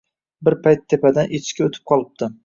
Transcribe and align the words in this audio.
Bir 0.47 0.53
payt 0.63 0.87
tepadan 0.93 1.29
Echki 1.39 1.65
o‘tib 1.67 1.85
qolibdi 1.93 2.31